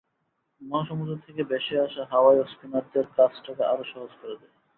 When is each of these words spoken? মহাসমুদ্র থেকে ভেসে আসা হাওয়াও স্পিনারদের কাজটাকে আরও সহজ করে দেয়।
মহাসমুদ্র 0.61 1.13
থেকে 1.25 1.41
ভেসে 1.43 1.75
আসা 1.79 2.03
হাওয়াও 2.11 2.49
স্পিনারদের 2.51 3.05
কাজটাকে 3.17 3.63
আরও 3.63 3.83
সহজ 3.83 4.11
করে 4.21 4.35
দেয়। 4.41 4.53